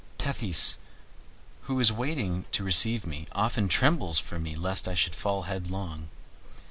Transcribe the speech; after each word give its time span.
Tethys, 0.17 0.79
who 1.65 1.79
is 1.79 1.91
waiting 1.91 2.45
to 2.53 2.63
receive 2.63 3.05
me, 3.05 3.27
often 3.33 3.67
trembles 3.67 4.17
for 4.17 4.39
me 4.39 4.55
lest 4.55 4.87
I 4.87 4.95
should 4.95 5.13
fall 5.13 5.43
headlong. 5.43 6.09